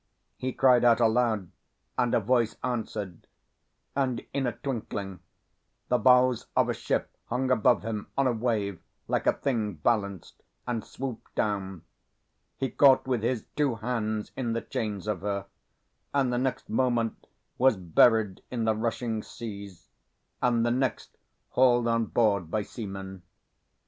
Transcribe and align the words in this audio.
He 0.35 0.51
cried 0.51 0.83
out 0.83 0.99
aloud 0.99 1.51
and 1.95 2.15
a 2.15 2.19
voice 2.19 2.55
answered; 2.63 3.27
and 3.95 4.25
in 4.33 4.47
a 4.47 4.51
twinkling 4.53 5.19
the 5.89 5.99
bows 5.99 6.47
of 6.55 6.69
a 6.69 6.73
ship 6.73 7.11
hung 7.27 7.51
above 7.51 7.83
him 7.83 8.07
on 8.17 8.25
a 8.25 8.31
wave 8.31 8.81
like 9.07 9.27
a 9.27 9.33
thing 9.33 9.75
balanced, 9.75 10.41
and 10.65 10.83
swooped 10.83 11.35
down. 11.35 11.83
He 12.57 12.71
caught 12.71 13.05
with 13.05 13.21
his 13.21 13.45
two 13.55 13.75
hands 13.75 14.31
in 14.35 14.53
the 14.53 14.61
chains 14.61 15.05
of 15.05 15.21
her, 15.21 15.45
and 16.15 16.33
the 16.33 16.39
next 16.39 16.67
moment 16.67 17.27
was 17.59 17.77
buried 17.77 18.41
in 18.49 18.63
the 18.63 18.73
rushing 18.73 19.21
seas, 19.21 19.87
and 20.41 20.65
the 20.65 20.71
next 20.71 21.15
hauled 21.49 21.87
on 21.87 22.05
board 22.07 22.49
by 22.49 22.63
seamen. 22.63 23.21